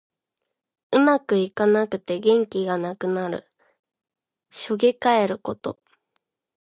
[0.93, 3.47] うまくいかなくて元気がなくなる。
[4.49, 5.77] しょげかえること。